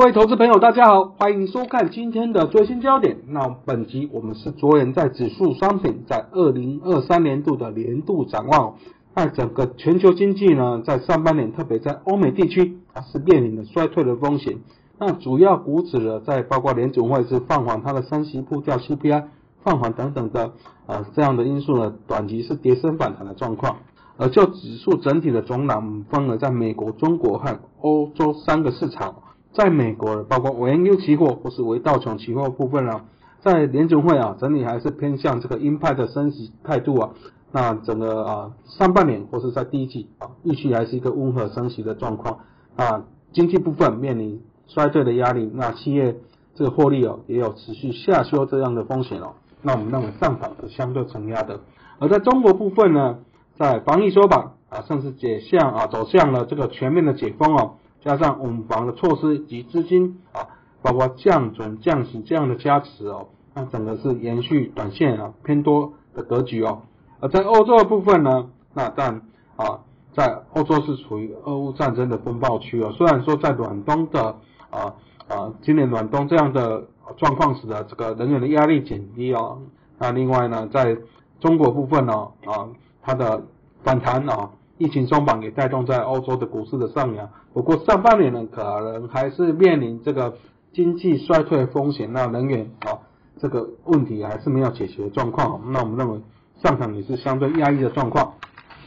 [0.00, 3.18] 各位投资朋友，大家好，欢迎收看今天的最新焦点。
[3.28, 8.76] 那本集我们是着眼在指数商品在二零二三年度的年度展望。
[9.14, 14.60] 那整个全球经济呢，在上半年，特别在欧美地区啊，是面临的衰退的风险。
[14.98, 19.24] 那主要股指呢，在包括联总会是放缓它的升息步调，CPI
[19.62, 20.52] 放缓等等的
[20.86, 23.76] 啊这样的因素呢，短期是跌升反弹的状况。
[24.16, 29.16] 而就指数整体的总览分了，在美国、中国和欧洲三个市场。
[29.52, 33.04] 在美国，包括原油期货或是为道琼期货部分啊，
[33.40, 37.10] 在联准会啊，整体还是偏向这个鹰派的升息态度啊。
[37.52, 42.38] 那整个啊上半年或是在第一季啊，预期还是一个温和升息的状况
[42.76, 43.04] 啊。
[43.32, 46.16] 经济部分面临衰退的压力，那企业
[46.54, 49.34] 这个获利哦也有持续下修这样的风险哦。
[49.62, 51.60] 那我们认为上涨是相对承压的。
[51.98, 53.18] 而在中国部分呢，
[53.58, 57.74] 在防疫收绑啊，甚至解向啊走向了这个全面的解封哦。
[58.02, 60.48] 加上稳房的措施及资金啊，
[60.82, 66.82] 包括降准、降息这样的加持哦，那整个是延续短线啊偏多的格局哦。
[67.20, 69.22] 而在欧洲的部分呢，那但
[69.56, 69.80] 啊，
[70.14, 72.92] 在欧洲是处于俄乌战争的风暴区哦。
[72.96, 74.36] 虽然说在暖冬的
[74.70, 74.94] 啊
[75.28, 76.86] 啊，今年暖冬这样的
[77.18, 79.60] 状况使得这个能源的压力减低哦。
[79.98, 80.96] 那另外呢，在
[81.38, 82.68] 中国部分呢啊，
[83.02, 83.44] 它的
[83.84, 84.50] 反弹啊。
[84.80, 90.38] 疫情松绑也带动在欧洲的股市的上扬，不过上半年呢，可能还是面临这个
[90.72, 93.00] 经济衰退风险，那能源啊
[93.38, 96.22] 这个问题还是没有解决的状况，那我们认为
[96.62, 98.32] 上涨也是相对压抑的状况。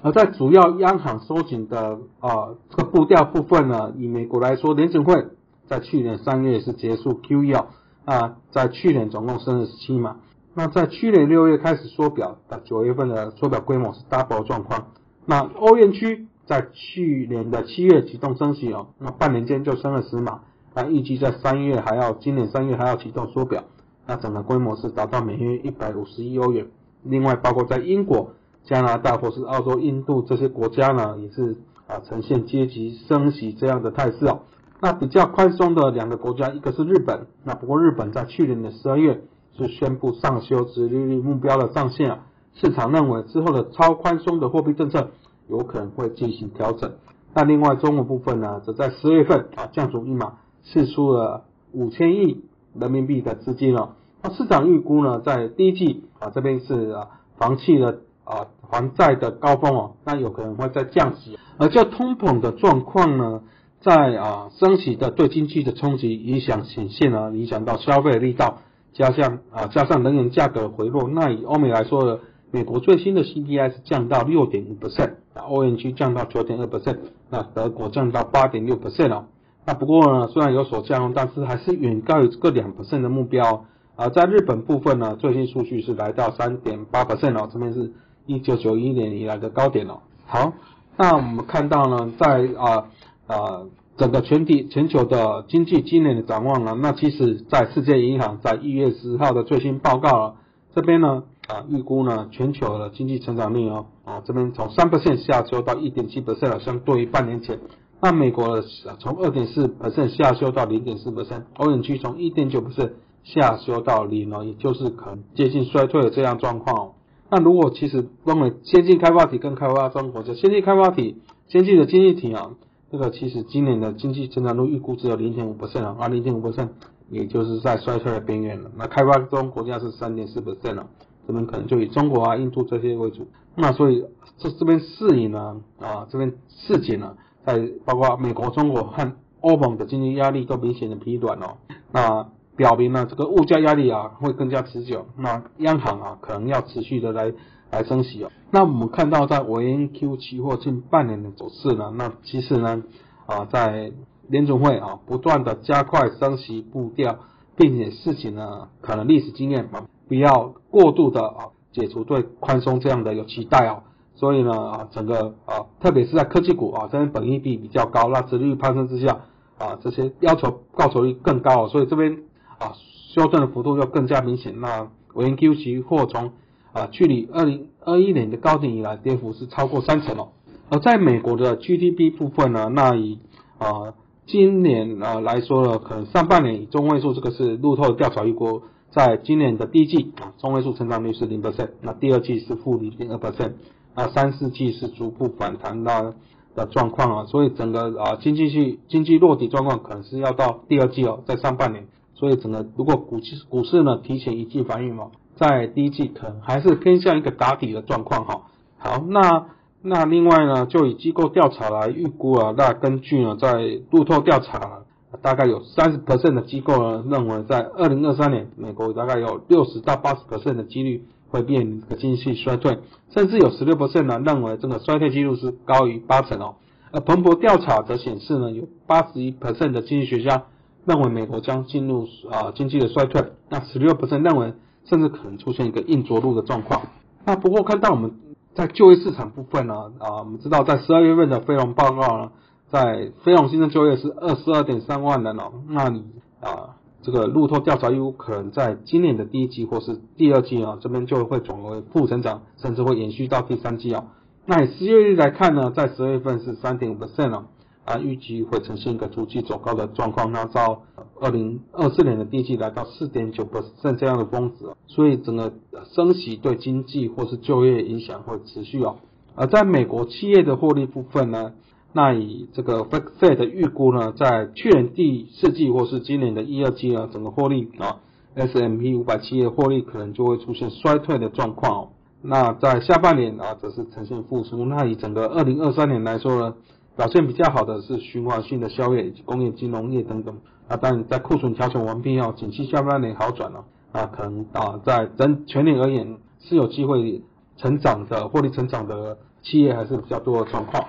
[0.00, 5.26] 而在主要央行收紧的啊这个步调部分呢，以美国来说，联准会
[5.66, 7.64] 在去年三月是结束 QE
[8.06, 10.16] 啊，在去年总共升了十七码，
[10.54, 14.86] 那在去年六月开始缩表，到九月份的缩表规模是 double 状况。
[15.24, 20.40] 那欧元区在去年的七月启动升息哦，那半年间就升了十码，
[20.74, 23.64] 那预计在三月还要，今年三月还要启动缩表，
[24.06, 26.66] 那整个规模是达到每月一百五十亿欧元。
[27.04, 28.32] 另外，包括在英国、
[28.64, 31.56] 加拿大或是澳洲、印度这些国家呢，也是
[31.86, 34.40] 啊呈现阶级升息这样的态势哦。
[34.80, 39.22] 那比较宽松的两个国家，一个是日本，那不过日本在去年的十二月
[39.56, 42.26] 是宣布上修殖利率目标的上限啊。
[42.54, 45.10] 市场认为之后的超宽松的货币政策
[45.48, 46.92] 有可能会进行调整。
[47.34, 52.44] 那另外中国部分呢，则在十月份啊降准一码，释出了五千亿
[52.78, 53.92] 人民币的资金哦。
[54.22, 57.08] 那市场预估呢，在第一季啊这边是啊
[57.38, 61.38] 房企的啊还债的高峰哦，那有可能会再降息。
[61.56, 63.42] 而较通膨的状况呢，
[63.80, 68.58] 在啊升息的对经济的冲击影响显现了，影响到消费力道，
[68.92, 72.18] 加上啊加上能源价格回落，那以欧美来说呢。
[72.52, 76.98] 美国最新的 CPI 是降到六点五 percent，那欧元区降到九点二 percent，
[77.30, 79.24] 那德国降到八点六 percent 哦。
[79.64, 83.64] 那不过呢，虽然有所降，但是还是远高于这个两 percent 的目标。
[83.96, 87.92] 啊，在日本部分呢，最新数据是来到三点八 percent 哦，这边是
[88.26, 90.00] 一九九一年以来的高点哦。
[90.26, 90.52] 好，
[90.98, 92.88] 那我们看到呢，在啊
[93.28, 93.62] 啊
[93.96, 100.34] 整个全体全球的经济今年的展望呢，那其实在世界银行在一月十号的最新报告了，
[100.74, 101.24] 这边呢。
[101.48, 107.58] 啊，预估呢，全球的经济成长率哦，啊，这边从三 percent 下修到一点七 percent 了，相对于半年前。
[108.00, 108.64] 那美国的
[108.98, 112.92] 从二点四 percent 下修到零点四 percent，欧元区从一点九 percent
[113.24, 116.92] 下修到零了，也就是可能接近衰退的这样状况哦。
[117.30, 122.50] 那如果其实认为先进开发体跟开发中国家，先进开发体、先进的经济体啊，
[122.90, 126.68] 这个其实今年的经济增长率预估只有零点五 percent 啊，零点五 percent，
[127.08, 128.70] 也就是在衰退的边缘了。
[128.76, 130.88] 那开发中国家是三点四 percent 了。
[131.26, 134.04] 这边可能就以中国啊、印度这些为主，那所以
[134.38, 137.16] 这这边市盈呢啊，这边市井呢，
[137.46, 141.58] 在包括美国、中国和欧盟的经济压力都明显的疲软哦，
[141.92, 147.32] 那表明呢这个物价压力啊会更加持久，那央行啊可能要持续的来
[147.70, 148.30] 来升息哦。
[148.50, 152.82] 那我们看到在维 Q 期货近半年的走势呢，那其实呢
[153.26, 153.92] 啊在
[154.28, 157.18] 联总会啊不断的加快升息步调，
[157.56, 159.86] 并且事情呢可能历史经验嘛。
[160.12, 163.82] 不要过度的啊解除对宽松这样的有期待啊，
[164.14, 169.22] 所以呢啊整个啊特别是在科技股啊这边本益比比较高，那殖利率攀升之下
[169.56, 172.24] 啊这些要求报酬率更高，所以这边
[172.58, 172.76] 啊
[173.14, 174.60] 修正的幅度要更加明显。
[174.60, 176.32] 那 NQ 期货从
[176.74, 180.28] 啊距离二零二一年的高点以来跌幅是超过三成哦。
[180.68, 183.18] 而在美国的 GDP 部分呢，那以
[183.56, 183.94] 啊
[184.26, 188.60] 今年啊来说呢，可能上半年以中位数这个是路透调查预估。
[188.92, 193.52] 在今年的第一季啊，中位数成长率是零 percent，那第二季是负零点二 percent，
[193.96, 196.12] 那三四季是逐步反弹到
[196.54, 208.42] 的状况啊，所以整个啊经济系经济落地状况可能是要到第二季哦，在上半年，所以整个如果股市股市呢提前一季反应嘛，在第一季可能还是偏向一个打底的状况哈。
[208.76, 209.46] 好，那
[209.80, 214.81] 那另外呢，就以机构调查来预估啊，那根据呢在路透调查，
[215.20, 221.04] 大概有三十 percent 的机构呢认为在二零二三年，美国大概有六十到八十 percent 的几率。
[221.32, 222.78] 会变个经济衰退，
[223.14, 226.56] 甚至有十六 percent 呢认为这个衰退几率是高于八成哦。
[226.90, 230.42] 而彭博调查则显示呢，有八十一 percent 的经济学家
[230.84, 234.52] 认为美国将进入啊经济的衰退，那十六 percent 认为
[234.84, 236.82] 甚至可能出现一个硬着陆的状况。
[237.24, 238.12] 那不过看到我们
[238.54, 242.30] 在就业市场部分呢，啊我们知道在十二月份的非农报告呢，
[242.72, 246.04] 在非农新增就业是二十二点三万人哦，那你
[246.40, 246.76] 啊。
[247.04, 254.04] 这个路透调查有可能在今年的第一季或是第二季啊，这边就会转为负增长，甚至会延续到第三季啊。
[254.46, 257.46] 那以失业率来看呢，在十二月份是三点五 percent 啊，
[257.86, 260.30] 啊，预计会呈现一个逐季走高的状况。
[260.30, 260.82] 那到
[261.20, 265.52] 二零二四年的第一季来到四点九 percent 这样的峰值，所以整个
[265.96, 268.98] 升息对经济或是就业影响会持续哦。
[269.34, 271.54] 而在美国企业的获利部分呢？
[271.94, 278.00] 那以这个 Fed 的预估呢，在去年第四季或是今年的一二季呢，整个获利啊
[278.34, 281.88] ，S M P 五百企业获利可能就会出现衰退的状况哦。
[282.22, 284.64] 那在下半年啊，则是呈现复苏。
[284.64, 286.54] 那以整个二零二三年来说呢，
[286.96, 290.38] 表现比较好的是循环性的消业以及工业金融业等等。
[290.68, 297.22] 啊，但在库存调整完毕后，景气下半年好转了啊，可能啊，在整全年而言是有机会
[297.56, 300.84] 成长的获利成长的企业还是比较多的状况。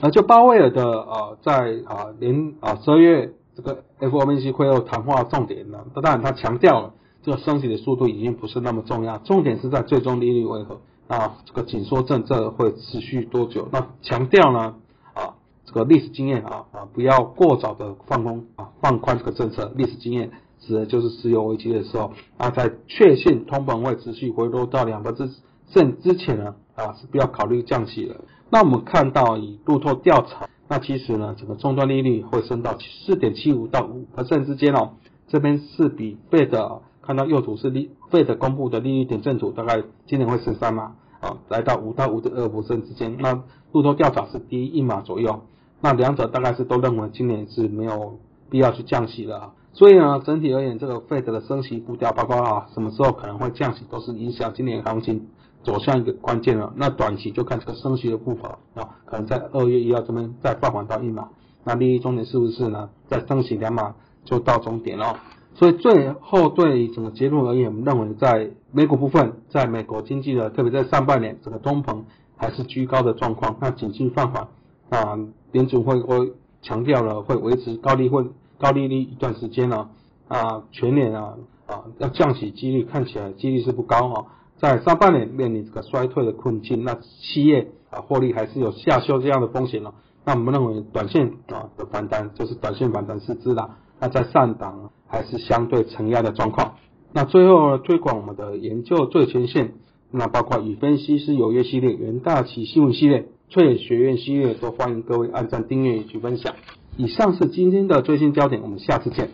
[0.00, 6.92] 那就鲍威尔的呃，在啊年啊十二月这个 FOMC 会后谈话重点呢，当然他强调了
[7.22, 13.68] 这个升息的速度已经不是那么重要，重点是在最终利率为何啊这个紧缩政策会持续多久？
[13.72, 14.74] 那强调呢
[15.14, 25.30] 啊这个历史经验啊啊不要过早的放空啊放宽这个政策，历史经验指的就是石油危机的时候啊在确信通膨会持续回落到两个之
[25.70, 28.16] 甚之前呢啊是不要考虑降息了。
[28.54, 34.92] 那我们看到以路透调查，那其实呢，整个终端利率会升到四点七五到五 percent 之间哦。
[35.26, 43.16] 这边是比费的看到右图是利费的公布的利率点阵图，大概今年会升三码啊，来到五到五点二五胜之间。
[43.18, 43.42] 那
[43.72, 45.42] 路透调查是低一码左右，
[45.80, 48.20] 那两者大概是都认为今年是没有
[48.54, 49.38] 必要去降息了。
[49.38, 55.26] 啊所以呢，整体而言，这个费德的升息步调，包括啊什么时候可能会降息，都是影响今年行情。
[55.64, 61.30] 走向一个关键了，那短期就看这个升息的步伐啊，可能在二月一号这边再放缓到一码，
[61.64, 62.90] 那利率终点是不是呢？
[63.08, 63.94] 再升息两码
[64.26, 65.16] 就到终点了。
[65.54, 72.02] 所以最后对整个结论而言，我们认为在美股部分，在美国经济的，特别在上半年，整个通膨
[72.36, 74.48] 还是居高的状况，那紧急放缓
[74.90, 75.18] 啊，
[75.50, 78.26] 联储会会强调了会维持高利会
[78.58, 79.88] 高利率一段时间呢
[80.28, 81.34] 啊，全年啊
[81.66, 84.26] 啊要降息几率看起来几率是不高哈。
[84.56, 89.94] 在上半年面临这个衰退的困境，那企业啊获利还是有下修这样的风险了。
[90.24, 93.70] 那我们认为短线啊的反弹就是短线反弹是知的，
[94.00, 96.76] 那在上档还是相对承压的状况。
[97.12, 99.74] 那最后推广我们的研究最前线，
[100.10, 106.54] 那包括与分析师有约系列、元大旗新闻系列、翠学院系列，都欢迎各位按赞、订阅以及分享。
[106.96, 109.30] 以上是今天的最新焦点，我们下次见。